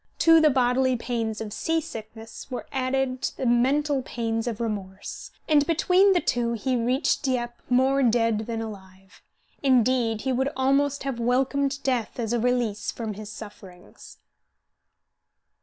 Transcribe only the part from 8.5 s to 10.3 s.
alive; indeed,